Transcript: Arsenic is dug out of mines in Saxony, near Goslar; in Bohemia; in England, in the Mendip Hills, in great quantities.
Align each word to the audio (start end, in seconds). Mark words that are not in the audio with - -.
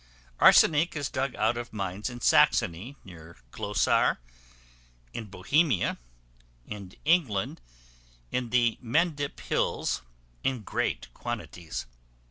Arsenic 0.39 0.95
is 0.95 1.09
dug 1.11 1.35
out 1.35 1.57
of 1.57 1.71
mines 1.71 2.09
in 2.09 2.19
Saxony, 2.19 2.95
near 3.05 3.37
Goslar; 3.51 4.17
in 5.13 5.25
Bohemia; 5.25 5.99
in 6.65 6.93
England, 7.05 7.61
in 8.31 8.49
the 8.49 8.79
Mendip 8.81 9.39
Hills, 9.41 10.01
in 10.43 10.63
great 10.63 11.13
quantities. 11.13 11.85